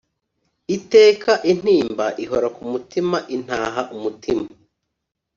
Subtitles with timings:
[0.75, 4.47] Iteka intimba ihora kumutima Intaha umutima